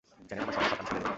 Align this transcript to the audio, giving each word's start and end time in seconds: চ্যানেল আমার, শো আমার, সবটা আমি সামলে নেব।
চ্যানেল 0.27 0.43
আমার, 0.43 0.53
শো 0.55 0.59
আমার, 0.59 0.67
সবটা 0.69 0.79
আমি 0.81 0.89
সামলে 0.89 0.99
নেব। 1.03 1.07